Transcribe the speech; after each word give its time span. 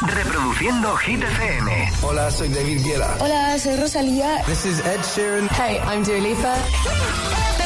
Reproduciendo 0.00 0.96
Hit 0.96 1.22
FM. 1.22 1.92
Hola, 2.02 2.30
soy 2.30 2.48
David 2.48 2.82
Guetta. 2.84 3.16
Hola, 3.20 3.58
soy 3.58 3.76
Rosalía. 3.76 4.42
This 4.46 4.64
is 4.64 4.80
Ed 4.80 5.00
Sheeran. 5.02 5.48
Hey, 5.50 5.78
I'm 5.86 6.02
Dua 6.04 6.18
Lipa. 6.18 7.65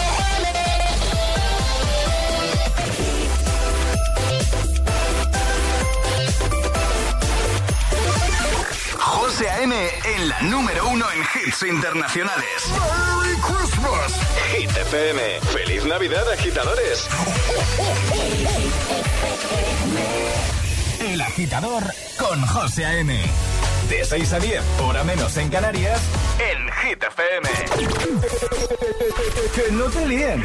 En 10.21 10.29
la 10.29 10.41
número 10.43 10.87
uno 10.89 11.07
en 11.13 11.21
hits 11.21 11.63
internacionales. 11.63 12.47
¡Merry 12.69 13.37
Christmas! 13.41 14.13
Hit 14.53 14.71
FM. 14.71 15.41
¡Feliz 15.53 15.85
Navidad, 15.85 16.31
agitadores! 16.33 17.09
El 21.01 21.21
agitador 21.21 21.85
con 22.19 22.45
José 22.47 22.85
A.M. 22.85 23.19
De 23.89 24.05
6 24.05 24.33
a 24.35 24.39
10, 24.39 24.63
hora 24.81 25.05
menos 25.05 25.37
en 25.39 25.49
Canarias, 25.49 26.01
en 26.39 26.71
Hit 26.71 27.03
FM. 27.03 27.49
que 29.55 29.73
no 29.73 29.85
te 29.87 30.07
líen. 30.07 30.45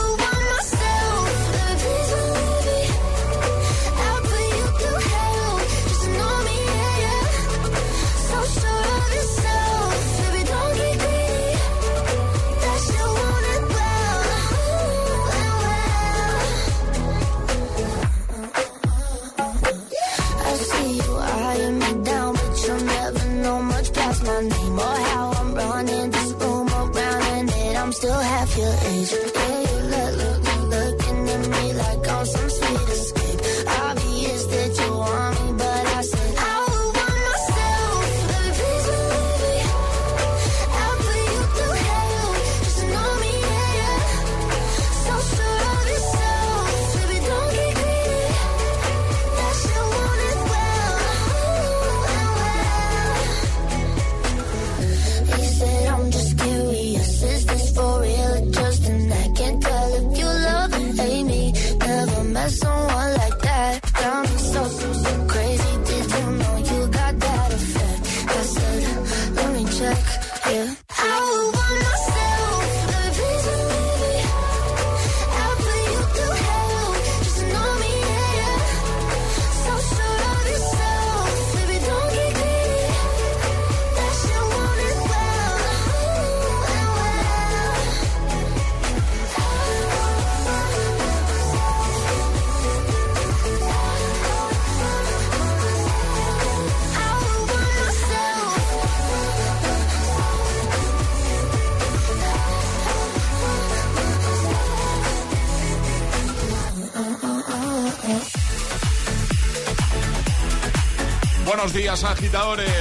Buenos 111.61 111.77
días, 111.77 112.03
agitadores. 112.03 112.71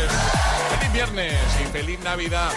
Feliz 0.79 0.93
viernes 0.95 1.39
y 1.61 1.71
feliz 1.71 2.01
Navidad. 2.01 2.51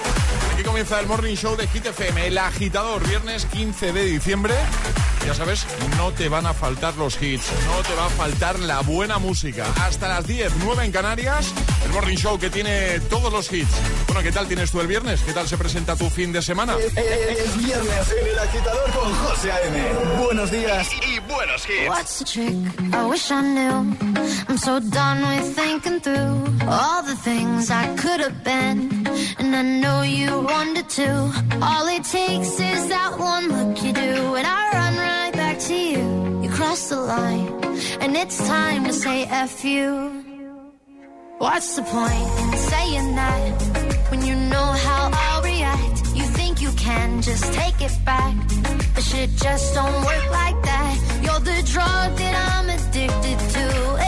Aquí 0.53 0.63
comienza 0.63 0.97
el 1.01 1.05
Morning 1.05 1.35
Show 1.35 1.57
de 1.57 1.67
Hit 1.67 1.87
FM, 1.87 2.27
el 2.27 2.37
agitador, 2.37 3.05
viernes 3.05 3.45
15 3.47 3.91
de 3.91 4.05
diciembre. 4.05 4.53
Ya 5.25 5.33
sabes, 5.33 5.65
no 5.97 6.13
te 6.13 6.29
van 6.29 6.45
a 6.45 6.53
faltar 6.53 6.95
los 6.95 7.21
hits, 7.21 7.43
no 7.67 7.83
te 7.83 7.93
va 7.95 8.05
a 8.05 8.09
faltar 8.09 8.57
la 8.59 8.79
buena 8.79 9.19
música. 9.19 9.65
Hasta 9.81 10.07
las 10.07 10.25
10, 10.25 10.53
9 10.63 10.85
en 10.85 10.91
Canarias, 10.93 11.53
el 11.83 11.91
Morning 11.91 12.15
Show 12.15 12.39
que 12.39 12.49
tiene 12.49 13.01
todos 13.09 13.29
los 13.29 13.51
hits. 13.51 13.75
Bueno, 14.07 14.23
¿qué 14.23 14.31
tal 14.31 14.47
tienes 14.47 14.71
tú 14.71 14.79
el 14.79 14.87
viernes? 14.87 15.19
¿Qué 15.23 15.33
tal 15.33 15.45
se 15.49 15.57
presenta 15.57 15.97
tu 15.97 16.09
fin 16.09 16.31
de 16.31 16.41
semana? 16.41 16.77
Es 16.77 17.57
viernes 17.57 18.15
en 18.17 18.27
el 18.27 18.39
agitador 18.39 18.89
con 18.91 19.13
José 19.13 19.51
A.M. 19.51 19.93
Buenos 20.23 20.49
días 20.51 20.87
y 21.05 21.19
buenos 21.19 21.67
hits. 21.67 21.89
What's 21.89 22.19
the 22.19 22.23
trick? 22.23 22.93
I 22.93 23.09
wish 23.09 23.29
I 23.29 23.41
knew. 23.41 24.12
I'm 24.47 24.57
so 24.57 24.79
done 24.79 25.19
with 25.21 25.55
thinking 25.55 25.99
through 25.99 26.67
all 26.67 27.03
the 27.03 27.15
things 27.15 27.69
I 27.69 27.95
could 27.95 28.19
have 28.19 28.43
been. 28.43 29.07
And 29.39 29.55
I 29.55 29.63
know 29.81 30.01
you 30.01 30.29
wanted 30.41 30.89
to. 30.89 31.09
All 31.61 31.87
it 31.87 32.03
takes 32.03 32.59
is 32.71 32.87
that 32.89 33.11
one 33.17 33.45
look 33.49 33.83
you 33.83 33.93
do. 33.93 34.35
And 34.35 34.45
I 34.47 34.61
run 34.79 34.95
right 34.97 35.33
back 35.33 35.59
to 35.67 35.73
you. 35.73 36.41
You 36.43 36.49
cross 36.49 36.89
the 36.89 36.99
line. 37.01 37.47
And 38.01 38.15
it's 38.15 38.37
time 38.47 38.85
to 38.85 38.93
say 38.93 39.25
F 39.25 39.63
you. 39.65 40.23
What's 41.39 41.75
the 41.75 41.83
point 41.83 42.29
in 42.41 42.57
saying 42.71 43.15
that 43.15 43.61
when 44.11 44.25
you 44.25 44.35
know 44.35 44.69
how 44.87 45.09
I'll 45.13 45.41
react? 45.43 45.97
You 46.15 46.23
think 46.23 46.61
you 46.61 46.71
can 46.73 47.21
just 47.21 47.51
take 47.53 47.81
it 47.81 47.97
back, 48.05 48.35
but 48.93 49.03
shit 49.03 49.29
just 49.35 49.73
don't 49.73 50.05
work 50.05 50.31
like 50.31 50.59
that. 50.63 50.95
You're 51.23 51.39
the 51.39 51.61
drug 51.73 52.09
that 52.21 52.35
I'm 52.53 52.69
addicted 52.69 53.39
to, 53.55 54.02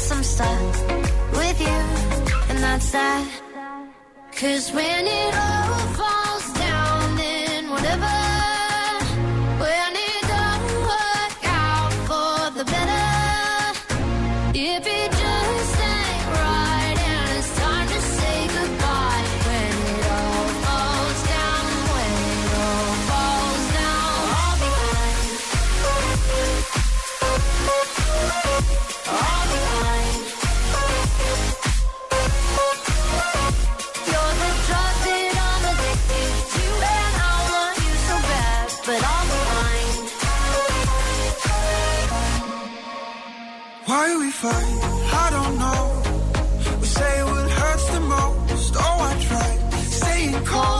Guess 0.00 0.12
I'm 0.12 0.22
stuck 0.22 0.60
with 1.36 1.60
you, 1.60 1.80
and 2.48 2.58
that's 2.64 2.90
that. 2.92 3.28
Cause 4.32 4.72
when 4.72 5.06
it 5.06 5.34
all 5.34 5.78
falls 5.92 6.19
Why 44.10 44.16
we 44.16 44.30
fight? 44.30 44.78
I 45.24 45.26
don't 45.36 45.56
know. 45.62 45.82
We 46.80 46.86
say 46.98 47.22
what 47.22 47.48
hurts 47.48 47.86
the 47.94 48.00
most. 48.00 48.74
Oh, 48.76 49.08
I 49.08 49.12
try 49.28 49.50
staying 49.98 50.44
cold, 50.52 50.79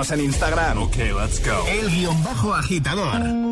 Síguenos 0.00 0.10
en 0.12 0.20
Instagram. 0.24 0.78
Ok, 0.78 0.96
let's 0.96 1.44
go. 1.44 1.66
El 1.68 1.90
guion 1.90 2.24
bajo 2.24 2.54
agitador. 2.54 3.49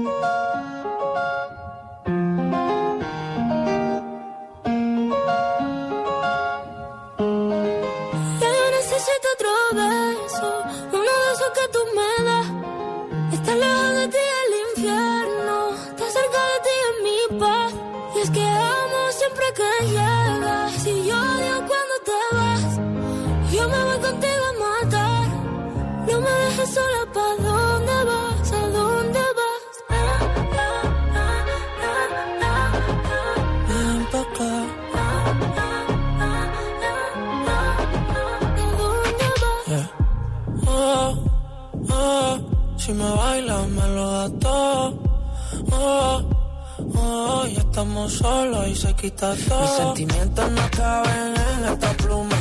Mis 49.08 49.70
sentimientos 49.78 50.50
no 50.52 50.70
caben 50.76 51.34
en 51.34 51.64
esta 51.72 51.92
pluma. 51.94 52.36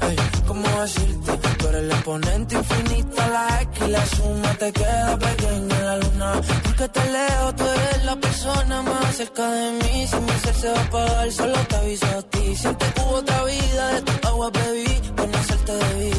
Ey, 0.00 0.16
¿cómo 0.46 0.66
decirte? 0.80 1.32
Tú 1.58 1.68
eres 1.68 1.82
el 1.82 1.90
exponente 1.90 2.54
infinito, 2.54 3.16
la 3.16 3.60
X 3.62 3.82
y 3.86 3.90
la 3.90 4.06
suma 4.06 4.54
te 4.54 4.72
queda 4.72 5.18
pequeña 5.18 5.78
la 5.82 5.96
luna. 5.98 6.40
Porque 6.64 6.88
te 6.88 7.10
leo, 7.10 7.54
tú 7.54 7.64
eres 7.64 8.04
la 8.06 8.16
persona 8.16 8.82
más 8.82 9.14
cerca 9.14 9.46
de 9.50 9.72
mí. 9.72 10.06
Si 10.06 10.16
mi 10.16 10.32
ser 10.42 10.54
se 10.54 10.70
va 10.70 10.78
a 10.78 10.84
apagar, 10.84 11.32
solo 11.32 11.58
te 11.68 11.76
aviso 11.76 12.06
a 12.06 12.22
ti. 12.22 12.56
Siente 12.56 12.86
hubo 12.98 13.16
otra 13.16 13.44
vida, 13.44 13.92
de 13.92 14.00
tu 14.00 14.28
agua 14.28 14.50
bebí, 14.50 15.00
con 15.18 15.34
hacerte 15.34 15.72
debí. 15.72 16.12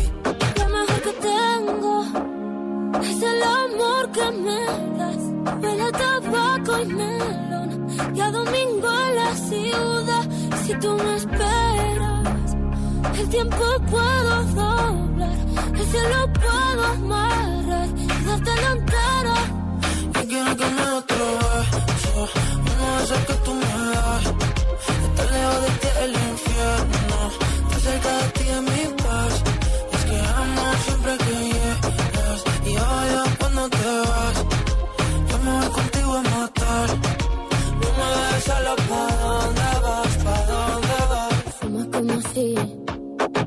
Lo 0.60 0.70
mejor 0.70 1.02
que 1.02 1.14
tengo 1.14 2.37
es 3.02 3.22
el 3.22 3.44
amor 3.44 4.12
que 4.12 4.32
me 4.46 4.62
das. 4.98 5.22
Huele 5.62 5.84
a 5.84 5.92
tabaco 5.92 6.80
y 6.82 6.86
melón. 6.86 7.88
Y 8.16 8.20
a 8.22 8.32
domingo 8.32 8.90
en 9.06 9.16
la 9.16 9.36
ciudad. 9.36 10.26
Si 10.66 10.74
tú 10.76 10.92
me 11.04 11.16
esperas, 11.16 12.56
el 13.20 13.30
tiempo 13.30 13.66
puedo 13.90 14.44
doblar. 14.60 15.38
El 15.80 15.86
cielo 15.92 16.20
puedo 16.34 16.86
amarrar 16.86 17.90
y 17.96 18.26
dártelo 18.26 18.68
entero. 18.78 19.36
Yo 20.14 20.22
quiero 20.28 20.58
que 20.58 20.66
me 20.76 20.86
otro 21.00 21.26
beso, 21.88 22.30
uno 22.70 22.88
de 23.10 23.18
que 23.28 23.34
tú 23.46 23.54
me 23.54 23.72
das. 23.94 24.26
Estar 25.06 25.28
lejos 25.32 25.62
de 25.62 25.70
ti 25.82 25.88
el 26.04 26.14
infierno, 26.32 27.18
estar 27.64 27.80
cerca 27.82 28.12
de 28.18 28.28
ti 28.36 28.46
es 28.50 28.62
mi 28.62 28.77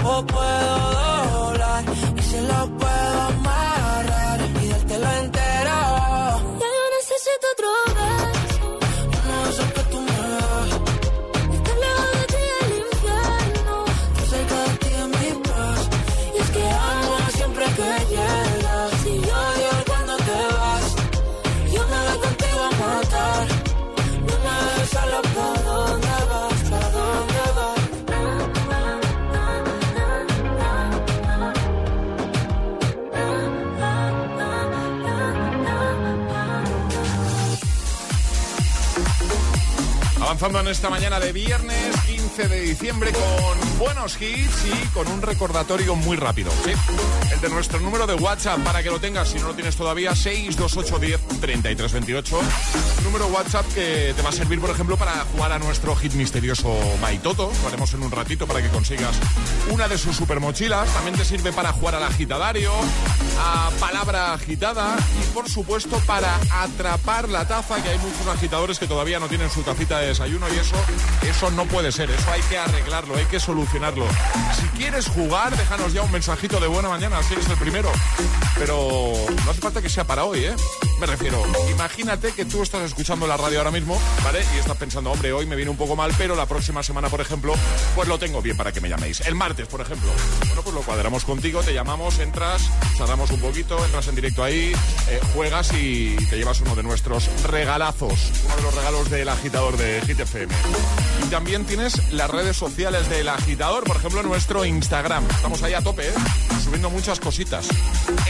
tiempo 0.00 0.26
puedo 0.26 1.24
doblar 1.32 1.84
y 2.16 2.22
se 2.22 2.42
lo 2.42 2.66
puedo 2.78 3.22
amarrar 3.22 3.49
Avanzando 40.40 40.70
en 40.70 40.72
esta 40.72 40.88
mañana 40.88 41.20
de 41.20 41.34
viernes 41.34 41.94
15 42.06 42.48
de 42.48 42.60
diciembre 42.62 43.12
con 43.12 43.78
buenos 43.78 44.18
hits 44.18 44.64
y 44.64 44.88
con 44.88 45.06
un 45.08 45.20
recordatorio 45.20 45.96
muy 45.96 46.16
rápido. 46.16 46.50
El 47.30 47.40
de 47.42 47.50
nuestro 47.50 47.78
número 47.78 48.06
de 48.06 48.14
WhatsApp 48.14 48.58
para 48.60 48.82
que 48.82 48.88
lo 48.88 48.98
tengas 48.98 49.28
si 49.28 49.38
no 49.38 49.48
lo 49.48 49.54
tienes 49.54 49.76
todavía, 49.76 50.14
62810 50.14 51.40
3328. 51.40 52.40
Número 53.04 53.26
WhatsApp 53.26 53.66
que 53.74 54.14
te 54.16 54.22
va 54.22 54.30
a 54.30 54.32
servir, 54.32 54.58
por 54.60 54.70
ejemplo, 54.70 54.96
para 54.96 55.12
jugar 55.26 55.52
a 55.52 55.58
nuestro 55.58 55.94
hit 55.96 56.14
misterioso 56.14 56.74
Maitoto. 57.02 57.52
Lo 57.60 57.68
haremos 57.68 57.92
en 57.92 58.02
un 58.02 58.10
ratito 58.10 58.46
para 58.46 58.62
que 58.62 58.68
consigas 58.68 59.18
una 59.70 59.88
de 59.88 59.98
sus 59.98 60.16
super 60.16 60.40
mochilas. 60.40 60.88
También 60.94 61.16
te 61.16 61.26
sirve 61.26 61.52
para 61.52 61.74
jugar 61.74 61.96
al 61.96 62.04
agitadario, 62.04 62.72
a 63.40 63.70
palabra 63.78 64.32
agitada 64.32 64.96
y, 65.20 65.34
por 65.34 65.50
supuesto, 65.50 66.00
para 66.06 66.34
atrapar 66.50 67.28
la 67.28 67.46
taza, 67.46 67.82
que 67.82 67.90
hay 67.90 67.98
muchos 67.98 68.26
agitadores 68.26 68.78
que 68.78 68.86
todavía 68.86 69.20
no 69.20 69.28
tienen 69.28 69.50
su 69.50 69.62
tacita 69.62 69.98
de 69.98 70.06
desayuno 70.06 70.29
y 70.30 70.58
eso, 70.58 70.76
eso 71.22 71.50
no 71.50 71.64
puede 71.66 71.90
ser. 71.90 72.10
Eso 72.10 72.30
hay 72.30 72.40
que 72.42 72.56
arreglarlo, 72.56 73.16
hay 73.16 73.24
que 73.24 73.40
solucionarlo. 73.40 74.06
Si 74.58 74.66
quieres 74.78 75.08
jugar, 75.08 75.56
déjanos 75.56 75.92
ya 75.92 76.02
un 76.02 76.12
mensajito 76.12 76.60
de 76.60 76.68
buena 76.68 76.88
mañana, 76.88 77.20
si 77.22 77.34
eres 77.34 77.48
el 77.48 77.56
primero. 77.56 77.90
Pero 78.56 79.12
no 79.44 79.50
hace 79.50 79.60
falta 79.60 79.82
que 79.82 79.88
sea 79.88 80.04
para 80.04 80.24
hoy, 80.24 80.44
¿eh? 80.44 80.54
Me 81.00 81.06
refiero, 81.06 81.42
imagínate 81.70 82.32
que 82.32 82.44
tú 82.44 82.62
estás 82.62 82.82
escuchando 82.82 83.26
la 83.26 83.38
radio 83.38 83.56
ahora 83.56 83.70
mismo, 83.70 83.98
¿vale? 84.22 84.44
Y 84.54 84.58
estás 84.58 84.76
pensando, 84.76 85.10
hombre, 85.10 85.32
hoy 85.32 85.46
me 85.46 85.56
viene 85.56 85.70
un 85.70 85.78
poco 85.78 85.96
mal, 85.96 86.12
pero 86.18 86.36
la 86.36 86.44
próxima 86.44 86.82
semana, 86.82 87.08
por 87.08 87.22
ejemplo, 87.22 87.54
pues 87.94 88.06
lo 88.06 88.18
tengo 88.18 88.42
bien 88.42 88.54
para 88.54 88.70
que 88.70 88.82
me 88.82 88.90
llaméis. 88.90 89.20
El 89.20 89.34
martes, 89.34 89.66
por 89.66 89.80
ejemplo. 89.80 90.10
Bueno, 90.48 90.62
pues 90.62 90.74
lo 90.74 90.82
cuadramos 90.82 91.24
contigo, 91.24 91.62
te 91.62 91.72
llamamos, 91.72 92.18
entras, 92.18 92.68
charlamos 92.98 93.30
un 93.30 93.40
poquito, 93.40 93.82
entras 93.82 94.08
en 94.08 94.14
directo 94.14 94.44
ahí, 94.44 94.74
eh, 95.08 95.20
juegas 95.32 95.72
y 95.72 96.16
te 96.28 96.36
llevas 96.36 96.60
uno 96.60 96.76
de 96.76 96.82
nuestros 96.82 97.30
regalazos, 97.44 98.30
uno 98.44 98.56
de 98.56 98.62
los 98.62 98.74
regalos 98.74 99.08
del 99.08 99.30
agitador 99.30 99.78
de 99.78 100.02
Hit. 100.02 100.20
Y 101.24 101.30
también 101.30 101.64
tienes 101.64 102.12
las 102.12 102.30
redes 102.30 102.58
sociales 102.58 103.08
del 103.08 103.30
agitador, 103.30 103.84
por 103.84 103.96
ejemplo, 103.96 104.22
nuestro 104.22 104.66
Instagram. 104.66 105.24
Estamos 105.30 105.62
ahí 105.62 105.72
a 105.72 105.80
tope, 105.80 106.08
¿eh? 106.08 106.14
Subiendo 106.62 106.90
muchas 106.90 107.20
cositas. 107.20 107.68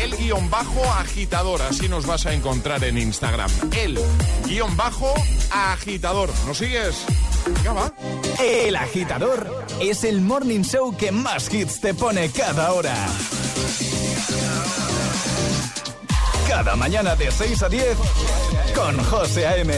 El 0.01 0.17
guion 0.17 0.49
bajo 0.51 0.85
agitador, 0.93 1.63
así 1.63 1.89
nos 1.89 2.07
vas 2.07 2.27
a 2.27 2.33
encontrar 2.33 2.60
en 2.61 2.99
Instagram. 2.99 3.51
El 3.73 3.99
guion 4.47 4.77
bajo 4.77 5.15
agitador. 5.51 6.31
¿Nos 6.47 6.59
sigues? 6.59 7.07
Venga, 7.47 7.73
va. 7.73 7.93
El 8.39 8.77
agitador 8.77 9.65
es 9.81 10.05
el 10.05 10.21
morning 10.21 10.61
show 10.61 10.95
que 10.95 11.11
más 11.11 11.53
hits 11.53 11.81
te 11.81 11.95
pone 11.95 12.31
cada 12.31 12.73
hora. 12.73 12.95
Cada 16.47 16.77
mañana 16.77 17.17
de 17.17 17.31
6 17.31 17.63
a 17.63 17.69
10 17.71 17.97
con 18.75 19.03
José 19.05 19.47
A.M. 19.47 19.73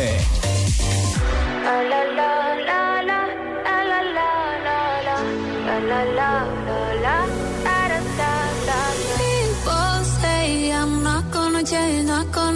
La 1.64 1.82
la 1.82 2.04
la 2.04 2.56
la 2.56 3.02
la 3.02 3.26
la 3.82 4.02
la 4.02 4.42
la 5.80 6.04
la 6.04 6.44
la 7.00 7.41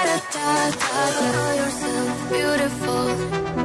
you're 0.00 0.20
da 0.32 0.68
beautiful. 2.30 3.57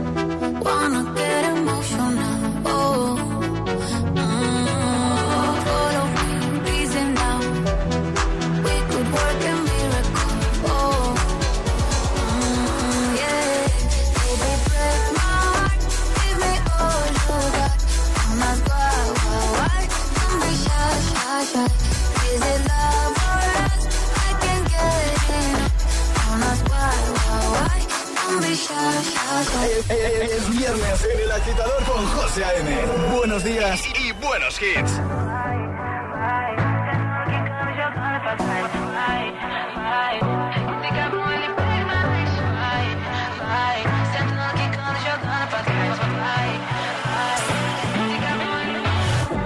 los 34.54 34.62
hits. 34.62 35.02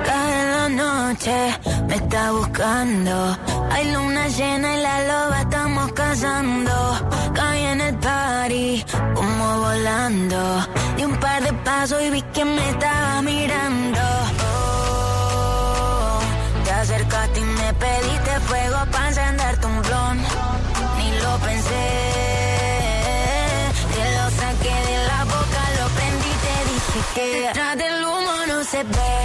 Cada 0.05 0.69
noche 0.69 1.59
me 1.87 1.95
está 1.95 2.31
buscando. 2.31 3.37
Hay 3.71 3.91
luna 3.91 4.27
llena 4.27 4.77
y 4.77 4.81
la 4.81 5.03
loba 5.07 5.41
estamos 5.41 5.91
cazando. 5.93 6.73
Caí 7.33 7.63
en 7.63 7.81
el 7.81 7.95
party, 7.97 8.85
como 9.13 9.57
volando. 9.59 10.67
Di 10.95 11.05
un 11.05 11.15
par 11.17 11.43
de 11.43 11.53
pasos 11.53 12.01
y 12.01 12.09
vi 12.09 12.21
que 12.33 12.45
me 12.45 12.69
estaba 12.69 13.21
mirando 13.21 13.96
pediste 17.79 18.39
fuego 18.47 18.79
para 18.91 19.07
encenderte 19.09 19.65
un 19.67 19.81
blon. 19.81 20.17
Ni 20.97 21.09
lo 21.23 21.33
pensé. 21.47 21.85
Te 23.93 24.05
lo 24.17 24.25
saqué 24.41 24.75
de 24.89 24.97
la 25.09 25.23
boca, 25.25 25.61
lo 25.79 25.85
prendí 25.97 26.33
te 26.45 26.55
dije 26.69 26.99
que 27.15 27.41
detrás 27.41 27.77
del 27.77 28.05
humo 28.05 28.33
no 28.47 28.63
se 28.63 28.83
ve. 28.83 29.15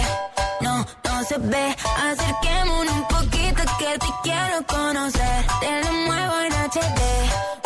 No, 0.61 0.85
no 1.05 1.23
se 1.29 1.37
ve. 1.37 1.75
Acerquémonos 2.09 2.93
un 2.93 3.07
poquito 3.07 3.61
que 3.79 3.91
te 4.03 4.09
quiero 4.23 4.57
conocer. 4.67 5.45
Te 5.61 5.71
lo 5.83 5.91
muevo 6.07 6.35
en 6.45 6.53
HD. 6.53 7.01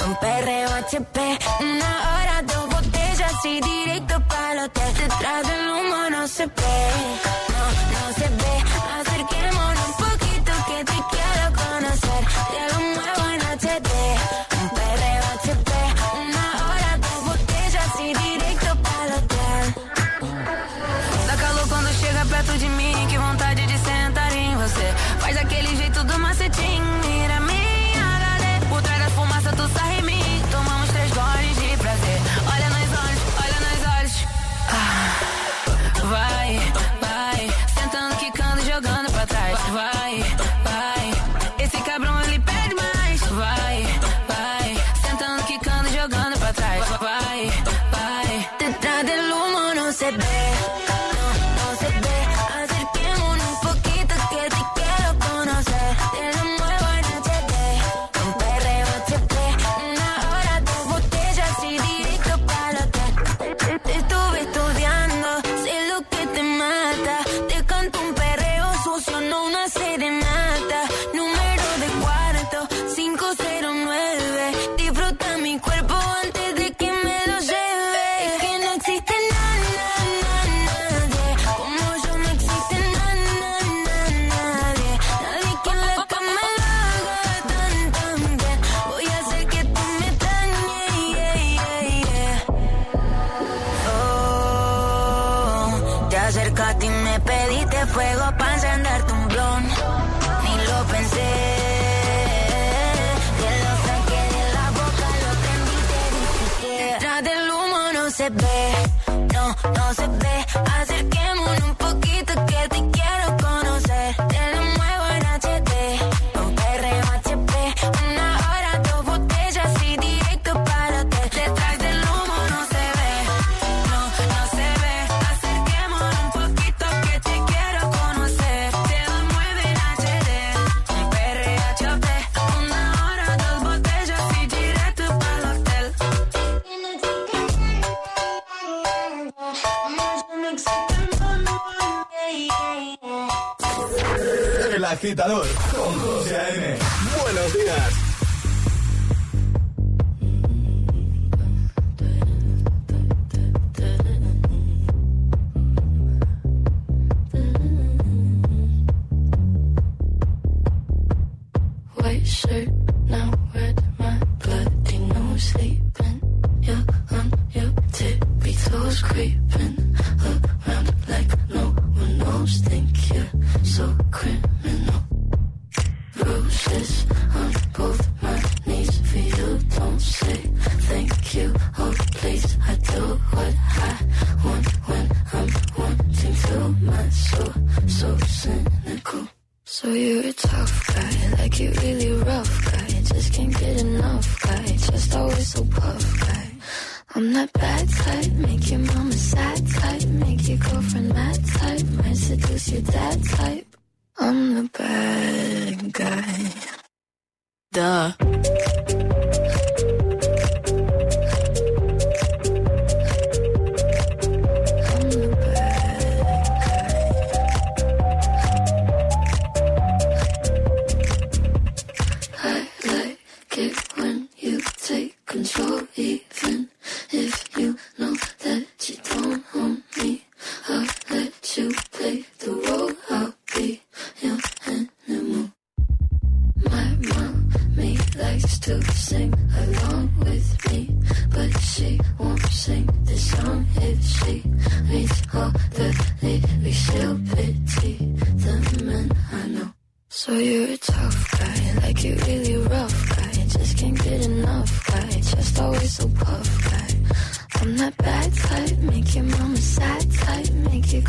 Un 0.07 0.15
perreo 0.15 0.69
HP. 0.69 1.39
Una 1.59 1.91
hora, 2.11 2.41
dos 2.43 2.65
botellas 2.69 3.45
y 3.45 3.61
directo 3.61 4.15
para 4.27 4.51
el 4.53 4.59
hotel. 4.59 4.93
Detrás 4.95 5.47
del 5.47 5.69
humo 5.69 6.09
no 6.09 6.27
se 6.27 6.45
ve. 6.45 6.77
No, 7.53 7.63
no 7.93 8.13
se 8.17 8.27
ve. 8.29 8.76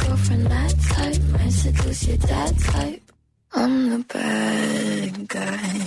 Girlfriend 0.08 0.44
mad 0.44 0.74
type, 0.84 1.22
might 1.32 1.52
seduce 1.52 2.08
your 2.08 2.16
dad 2.16 2.58
type. 2.60 3.12
I'm 3.52 3.90
the 3.90 3.98
bad 4.08 5.28
guy. 5.28 5.80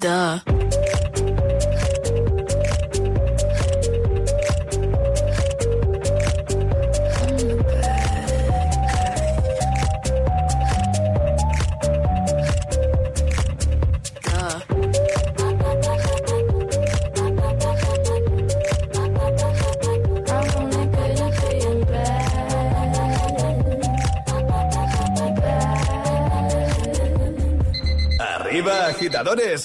Duh. 0.00 0.59
Agitadores. 29.20 29.64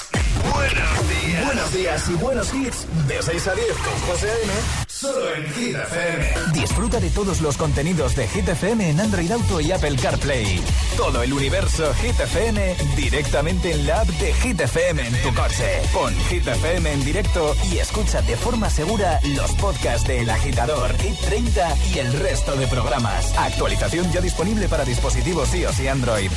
Buenos 0.54 1.10
días. 1.10 1.46
Buenos 1.46 1.74
días 1.74 2.10
y 2.10 2.14
buenos 2.16 2.54
hits. 2.54 2.86
De 3.08 3.22
6 3.22 3.48
a 3.48 3.56
10 3.56 3.68
con 3.78 4.00
José 4.08 4.30
A.M. 4.30 4.54
Solo 4.88 5.34
en 5.34 5.54
Hit 5.54 5.76
FM. 5.76 6.34
Disfruta 6.54 7.00
de 7.00 7.10
todos 7.10 7.42
los 7.42 7.56
contenidos 7.58 8.16
de 8.16 8.28
Hit 8.28 8.50
FM 8.50 8.90
en 8.90 9.00
Android 9.00 9.32
Auto 9.32 9.62
y 9.62 9.72
Apple 9.72 9.96
CarPlay. 10.02 10.62
Todo 10.98 11.24
el 11.24 11.32
universo 11.32 11.94
Hit 11.96 12.20
FM 12.20 12.76
directamente 12.96 13.72
en 13.72 13.88
la 13.88 14.02
app 14.02 14.08
de 14.08 14.34
Hit 14.34 14.60
FM 14.60 15.08
en 15.08 15.22
tu 15.22 15.34
coche. 15.34 15.82
Pon 15.94 16.14
Hit 16.30 16.48
FM 16.48 16.92
en 16.92 17.06
directo 17.06 17.56
y 17.72 17.78
escucha 17.78 18.22
de 18.22 18.36
forma 18.36 18.70
segura 18.70 19.20
los 19.36 19.52
podcasts 19.54 20.08
de 20.08 20.20
El 20.20 20.30
Agitador, 20.30 20.96
Hit 20.98 21.18
30 21.22 21.76
y 21.94 22.00
el 22.00 22.14
resto 22.14 22.56
de 22.56 22.68
programas. 22.68 23.34
Actualización 23.38 24.12
ya 24.12 24.22
disponible 24.22 24.68
para 24.68 24.84
dispositivos 24.84 25.54
iOS 25.54 25.80
y 25.80 25.88
Android. 25.88 26.32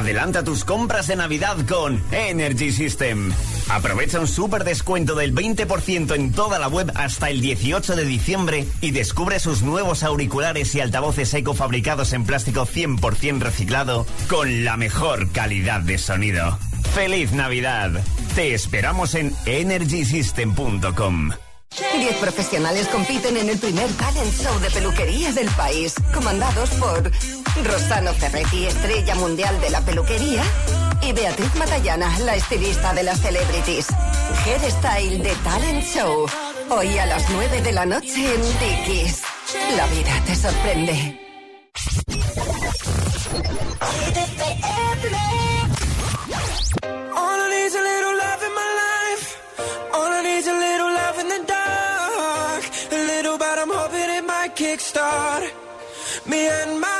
Adelanta 0.00 0.42
tus 0.42 0.64
compras 0.64 1.08
de 1.08 1.16
Navidad 1.16 1.58
con 1.68 2.02
Energy 2.10 2.72
System. 2.72 3.34
Aprovecha 3.68 4.18
un 4.18 4.26
súper 4.26 4.64
descuento 4.64 5.14
del 5.14 5.34
20% 5.34 6.14
en 6.14 6.32
toda 6.32 6.58
la 6.58 6.68
web 6.68 6.90
hasta 6.94 7.28
el 7.28 7.42
18 7.42 7.96
de 7.96 8.06
diciembre 8.06 8.66
y 8.80 8.92
descubre 8.92 9.38
sus 9.40 9.60
nuevos 9.60 10.02
auriculares 10.02 10.74
y 10.74 10.80
altavoces 10.80 11.34
eco 11.34 11.52
fabricados 11.52 12.14
en 12.14 12.24
plástico 12.24 12.64
100% 12.64 13.40
reciclado 13.40 14.06
con 14.30 14.64
la 14.64 14.78
mejor 14.78 15.30
calidad 15.32 15.82
de 15.82 15.98
sonido. 15.98 16.58
¡Feliz 16.94 17.32
Navidad! 17.32 17.90
Te 18.34 18.54
esperamos 18.54 19.14
en 19.14 19.34
energysystem.com. 19.44 21.32
Diez 21.98 22.16
profesionales 22.16 22.88
compiten 22.88 23.36
en 23.36 23.50
el 23.50 23.58
primer 23.58 23.88
talent 23.92 24.32
show 24.32 24.58
de 24.60 24.70
peluquería 24.70 25.30
del 25.32 25.48
país, 25.50 25.94
comandados 26.12 26.70
por 26.70 27.10
Rosano 27.64 28.12
Ferretti, 28.14 28.66
estrella 28.66 29.14
mundial 29.16 29.60
de 29.60 29.70
la 29.70 29.80
peluquería, 29.80 30.42
y 31.02 31.12
Beatriz 31.12 31.54
Matallana, 31.56 32.18
la 32.20 32.34
estilista 32.34 32.94
de 32.94 33.02
las 33.02 33.20
celebrities. 33.20 33.88
Hairstyle 34.44 35.22
de 35.22 35.34
Talent 35.44 35.84
Show, 35.84 36.26
hoy 36.70 36.98
a 36.98 37.06
las 37.06 37.28
9 37.30 37.60
de 37.62 37.72
la 37.72 37.84
noche 37.84 38.34
en 38.34 38.42
Dickies. 38.58 39.22
La 39.76 39.86
vida 39.86 40.10
te 40.26 40.36
sorprende. 40.36 41.20
All 47.16 47.40
I 47.40 47.48
need's 47.50 47.74
a 47.74 47.82
little 47.82 48.16
love 48.16 48.42
in 48.46 48.54
my 48.54 48.68
life. 48.84 49.36
All 49.92 50.12
I 50.12 50.22
need's 50.22 50.46
a 50.46 50.52
little 50.52 50.92
love 50.92 51.18
in 51.20 51.28
the 51.28 51.44
dark. 51.46 52.64
A 52.92 53.06
little, 53.06 53.38
but 53.38 53.58
I'm 53.58 53.70
hoping 53.70 54.10
it 54.10 54.24
might 54.24 54.54
kickstart 54.56 55.50
me 56.26 56.48
and 56.48 56.80
my 56.80 56.99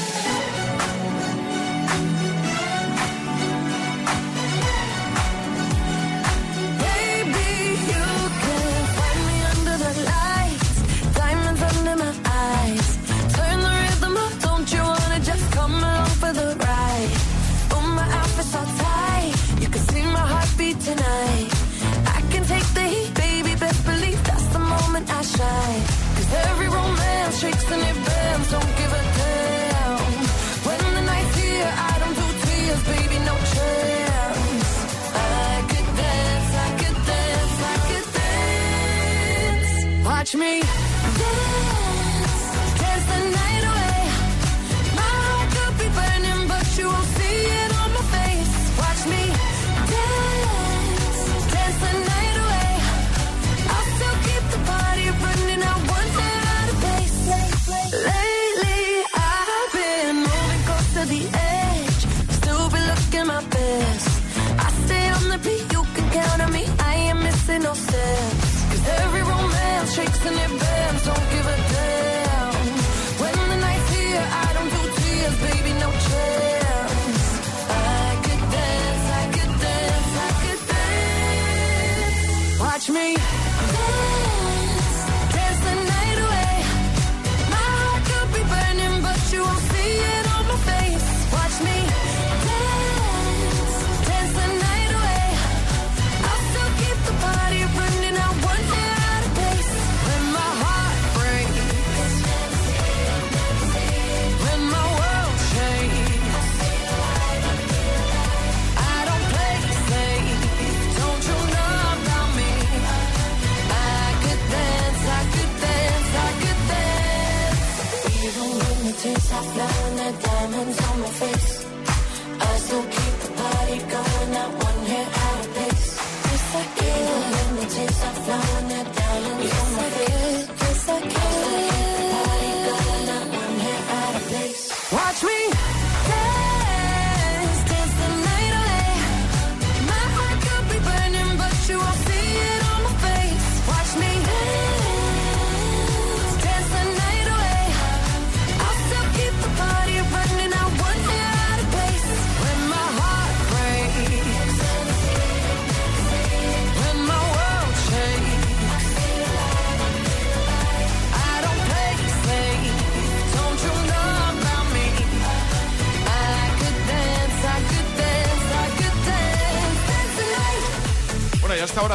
me. 40.35 40.80
me. 82.91 83.30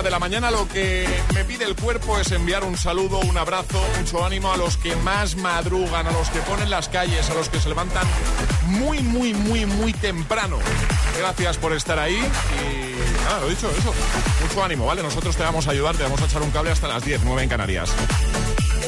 De 0.07 0.11
la 0.12 0.19
mañana 0.21 0.53
lo 0.53 0.69
que 0.69 1.05
me 1.35 1.42
pide 1.45 1.64
el 1.64 1.75
cuerpo 1.75 2.16
es 2.16 2.31
enviar 2.31 2.62
un 2.62 2.77
saludo, 2.77 3.19
un 3.19 3.37
abrazo, 3.37 3.83
mucho 3.99 4.25
ánimo 4.25 4.53
a 4.53 4.57
los 4.57 4.77
que 4.77 4.95
más 4.95 5.35
madrugan, 5.35 6.07
a 6.07 6.12
los 6.12 6.29
que 6.31 6.38
ponen 6.40 6.71
las 6.71 6.88
calles, 6.88 7.29
a 7.29 7.35
los 7.35 7.49
que 7.49 7.59
se 7.59 7.69
levantan 7.69 8.05
muy, 8.66 9.01
muy, 9.01 9.35
muy, 9.35 9.66
muy 9.66 9.92
temprano. 9.92 10.59
Gracias 11.19 11.57
por 11.57 11.73
estar 11.73 11.99
ahí 11.99 12.14
y 12.14 13.25
nada, 13.25 13.40
lo 13.40 13.49
dicho, 13.49 13.69
eso. 13.77 13.92
Mucho 14.42 14.62
ánimo, 14.62 14.87
¿vale? 14.87 15.03
Nosotros 15.03 15.37
te 15.37 15.42
vamos 15.42 15.66
a 15.66 15.73
ayudar, 15.73 15.97
te 15.97 16.05
vamos 16.05 16.23
a 16.23 16.27
echar 16.27 16.42
un 16.42 16.53
cable 16.53 16.71
hasta 16.71 16.87
las 16.87 17.05
10, 17.05 17.23
9 17.25 17.42
en 17.42 17.49
Canarias. 17.49 17.90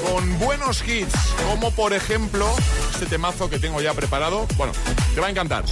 Con 0.08 0.38
buenos 0.38 0.86
hits, 0.86 1.34
como 1.48 1.72
por 1.72 1.94
ejemplo 1.94 2.48
este 2.92 3.06
temazo 3.06 3.50
que 3.50 3.58
tengo 3.58 3.80
ya 3.80 3.92
preparado. 3.92 4.46
Bueno, 4.56 4.72
te 5.14 5.20
va 5.20 5.26
a 5.26 5.30
encantar. 5.30 5.64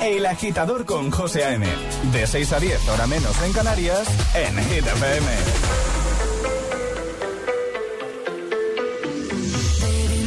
El 0.00 0.26
agitador 0.26 0.84
con 0.84 1.10
José 1.10 1.44
A.M. 1.44 1.66
De 2.12 2.26
6 2.26 2.52
a 2.52 2.60
10, 2.60 2.88
hora 2.88 3.06
menos 3.06 3.40
en 3.42 3.52
Canarias, 3.52 4.08
en 4.34 4.56
Hit 4.56 4.86
FM. 4.86 5.26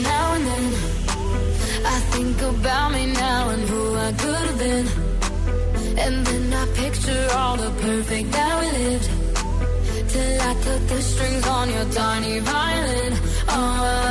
Now 0.04 0.34
and 0.36 0.46
then, 0.46 0.74
I 1.86 2.00
think 2.12 2.42
about 2.42 2.92
me 2.92 3.08
now 3.14 3.50
and 3.50 3.64
who 3.70 3.96
I 3.96 4.12
could 4.14 4.36
have 4.36 4.60
been. 4.60 4.88
And 5.98 6.26
then 6.26 6.54
I 6.54 6.66
picture 6.76 7.28
all 7.36 7.58
the 7.58 7.72
perfect 7.82 8.32
that 8.32 8.60
we 8.60 8.72
lived. 8.78 9.10
Till 10.10 10.42
I 10.42 10.54
cut 10.64 10.88
the 10.90 11.02
strings 11.02 11.48
on 11.48 11.70
your 11.70 11.86
tiny 11.86 12.40
violin. 12.40 13.14
Oh, 13.48 14.11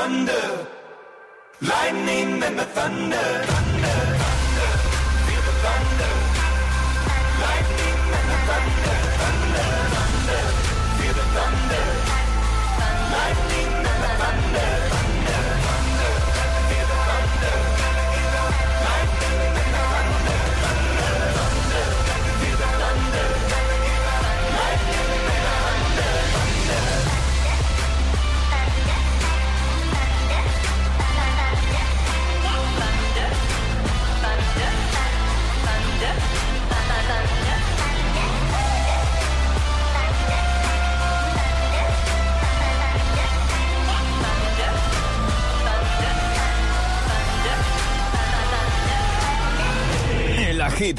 thunder. 0.00 0.66
Lightning 1.60 2.42
and 2.42 2.58
the 2.58 2.64
thunder. 2.76 3.28
thunder. 3.48 3.69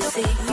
see. 0.00 0.51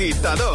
Agitador. 0.00 0.49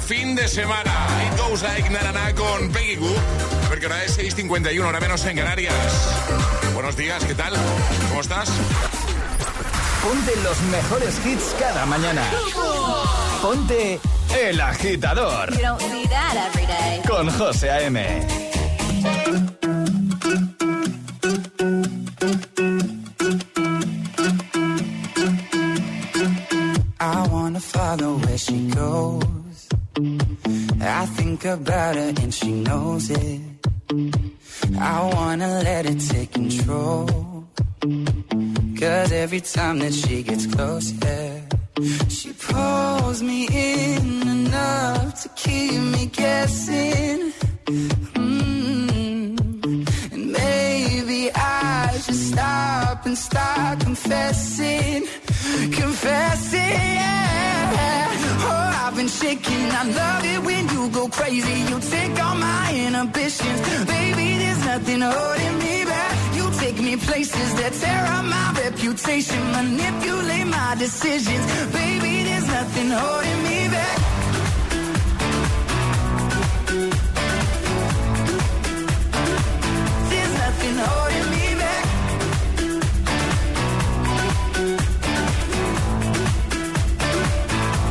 Fin 0.00 0.34
de 0.34 0.48
semana. 0.48 0.92
It 1.26 1.38
goes 1.38 1.62
like 1.62 1.90
Naraná 1.90 2.34
con 2.34 2.70
Peggy 2.70 2.96
Goo. 2.96 3.14
A 3.64 3.68
ver 3.68 3.80
que 3.80 3.86
hora 3.86 4.04
es 4.04 4.18
6.51, 4.18 4.86
hora 4.86 5.00
menos 5.00 5.24
en 5.24 5.36
Canarias. 5.36 5.74
Buenos 6.74 6.96
días, 6.96 7.24
¿qué 7.24 7.34
tal? 7.34 7.54
¿Cómo 8.08 8.20
estás? 8.20 8.50
Ponte 10.02 10.36
los 10.42 10.60
mejores 10.62 11.26
hits 11.26 11.54
cada 11.58 11.86
mañana. 11.86 12.22
Ponte 13.40 14.00
El 14.38 14.60
Agitador. 14.60 15.50
Con 17.08 17.30
José 17.30 17.70
A.M. 17.70 18.43
time 39.74 39.90
that 39.90 39.94
she 39.94 40.22
gets 40.22 40.33
reputation. 69.14 69.52
Manipulate 69.52 70.46
my 70.46 70.74
decisions. 70.78 71.72
Baby, 71.72 72.24
there's 72.24 72.46
nothing 72.46 72.90
holding 72.90 73.42
me 73.42 73.68
back. 73.68 73.98
There's 80.10 80.34
nothing 80.44 80.76
holding 80.86 81.30
me 81.34 81.54
back. 81.62 81.84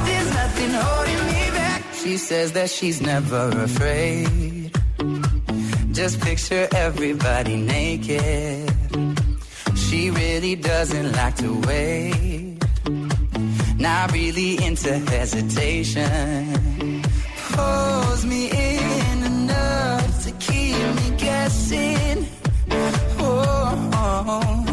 There's 0.06 0.34
nothing 0.34 0.72
holding 0.72 1.26
me 1.28 1.52
back. 1.52 1.84
She 2.04 2.18
says 2.18 2.52
that 2.54 2.70
she's 2.70 3.02
never 3.02 3.50
afraid. 3.64 4.72
Just 5.92 6.20
picture 6.22 6.68
everybody 6.74 7.56
naked. 7.56 8.83
She 9.94 10.10
really 10.10 10.56
doesn't 10.56 11.12
like 11.12 11.36
to 11.36 11.54
wait. 11.68 12.58
Not 13.78 14.12
really 14.12 14.54
into 14.66 14.98
hesitation. 14.98 17.04
Pulls 17.52 18.26
me 18.26 18.50
in 18.50 19.24
enough 19.24 20.24
to 20.24 20.32
keep 20.46 20.84
me 20.98 21.16
guessing. 21.16 22.26
Oh, 23.20 24.66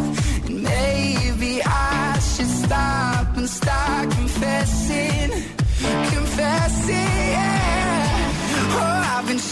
and 0.46 0.62
maybe 0.62 1.62
I 1.64 2.18
should 2.18 2.52
stop 2.64 3.36
and 3.36 3.46
start 3.46 4.10
confessing, 4.12 5.32
confessing. 6.14 7.09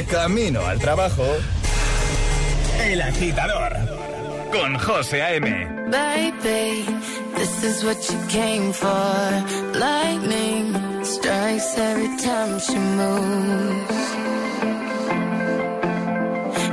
De 0.00 0.06
camino 0.06 0.64
al 0.64 0.78
trabajo. 0.78 1.26
El 2.82 3.02
agitador. 3.02 3.76
Con 4.50 4.78
José 4.78 5.20
A.M. 5.20 5.50
Baby, 5.90 6.86
this 7.36 7.62
is 7.62 7.84
what 7.84 7.98
you 8.08 8.18
came 8.28 8.72
for. 8.72 9.44
Lightning 9.78 11.04
strikes 11.04 11.76
every 11.76 12.16
time 12.16 12.58
she 12.60 12.78
moves. 12.78 14.00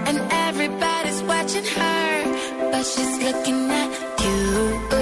And 0.08 0.22
everybody's 0.48 1.22
watching 1.24 1.66
her, 1.66 2.72
but 2.72 2.86
she's 2.86 3.18
looking 3.22 3.70
at 3.70 4.22
you. 4.24 4.97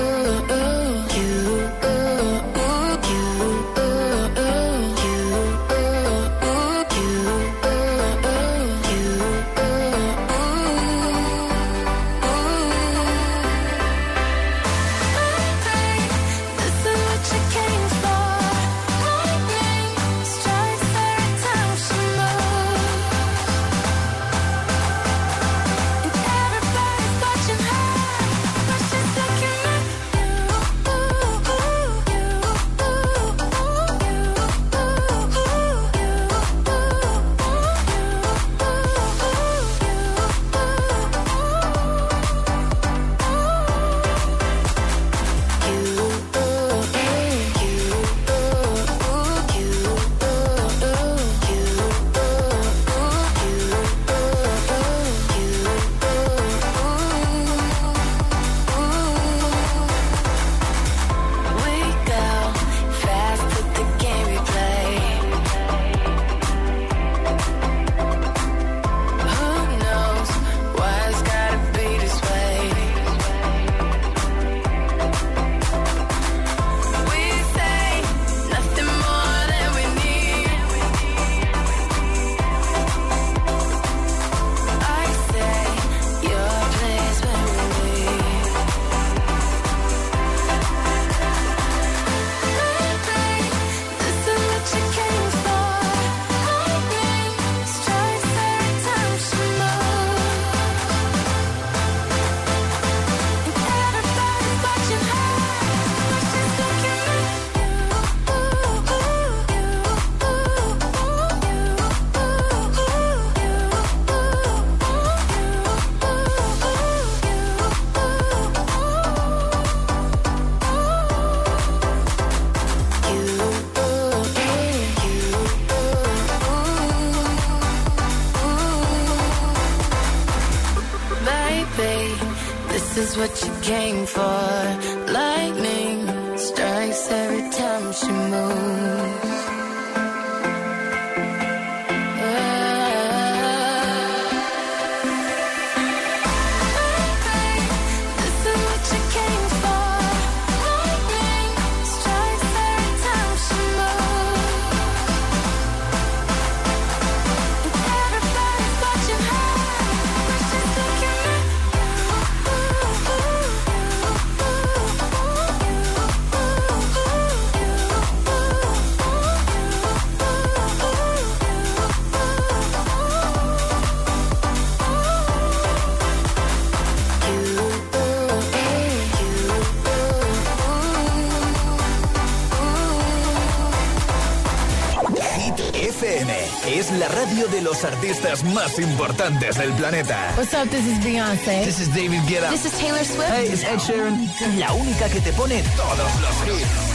Los 187.75 187.83
artistas 187.83 188.43
más 188.43 188.79
importantes 188.79 189.57
del 189.57 189.71
planeta. 189.73 190.33
What's 190.37 190.53
up, 190.53 190.69
this 190.69 190.85
is 190.85 190.97
Beyoncé. 191.03 191.65
This 191.65 191.79
is 191.79 191.89
David 191.89 192.21
Guetta. 192.27 192.49
This 192.49 192.65
is 192.65 192.71
Taylor 192.79 193.03
Swift. 193.03 193.29
Hey, 193.29 193.47
it's 193.47 193.63
Ed 193.63 193.79
Sheeran. 193.79 194.29
La 194.57 194.71
única 194.73 195.09
que 195.09 195.19
te 195.19 195.33
pone 195.33 195.61
todos 195.75 196.21
los 196.21 196.59
hits. 196.59 196.94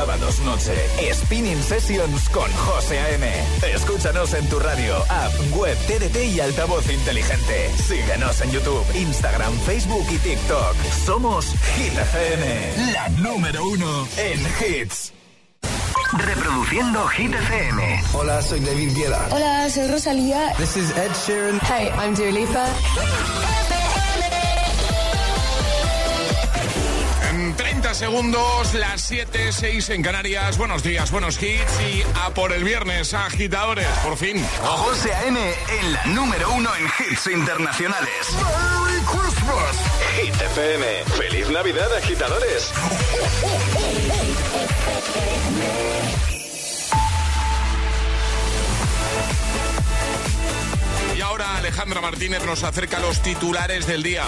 Sábados 0.00 0.40
noche, 0.40 0.72
Spinning 1.12 1.62
Sessions 1.62 2.30
con 2.30 2.50
José 2.50 2.98
A.M. 3.00 3.26
Escúchanos 3.74 4.32
en 4.32 4.48
tu 4.48 4.58
radio, 4.58 4.96
app, 5.10 5.30
web, 5.54 5.76
TDT 5.86 6.24
y 6.24 6.40
altavoz 6.40 6.90
inteligente. 6.90 7.70
Síguenos 7.86 8.40
en 8.40 8.50
YouTube, 8.50 8.82
Instagram, 8.94 9.52
Facebook 9.66 10.06
y 10.10 10.16
TikTok. 10.16 10.74
Somos 11.04 11.52
Hit 11.76 11.92
FM, 11.92 12.92
la 12.94 13.08
número 13.10 13.62
uno 13.66 14.08
en 14.16 14.40
hits. 14.40 15.12
Reproduciendo 16.12 17.06
Hit 17.08 17.34
FM. 17.34 18.02
Hola, 18.14 18.40
soy 18.40 18.60
David 18.60 18.96
Guetta. 18.96 19.28
Hola, 19.32 19.68
soy 19.68 19.86
Rosalía. 19.88 20.54
This 20.56 20.78
is 20.78 20.90
Ed 20.96 21.12
Sheeran. 21.26 21.60
Hey, 21.60 21.92
I'm 21.98 22.14
Dua 22.14 22.30
Lipa. 22.30 23.49
30 27.90 27.94
segundos, 27.94 28.74
las 28.74 29.00
7, 29.02 29.52
6 29.52 29.90
en 29.90 30.02
Canarias. 30.02 30.58
Buenos 30.58 30.82
días, 30.84 31.10
buenos 31.10 31.42
hits 31.42 31.80
y 31.80 32.04
a 32.22 32.30
por 32.30 32.52
el 32.52 32.62
viernes, 32.62 33.14
agitadores, 33.14 33.86
por 34.04 34.16
fin. 34.16 34.44
José 34.62 35.12
A.M. 35.12 35.40
en 35.80 35.92
la 35.92 36.04
número 36.06 36.52
uno 36.52 36.70
en 36.76 36.84
hits 36.84 37.26
internacionales. 37.26 38.10
¡Merry 38.34 39.00
Christmas! 39.00 39.76
Hit 40.14 40.34
FM. 40.34 41.04
¡Feliz 41.16 41.50
Navidad, 41.50 41.92
agitadores! 41.96 42.72
Y 51.16 51.20
ahora 51.22 51.56
Alejandra 51.56 52.00
Martínez 52.00 52.44
nos 52.46 52.62
acerca 52.62 53.00
los 53.00 53.20
titulares 53.20 53.86
del 53.88 54.04
día. 54.04 54.24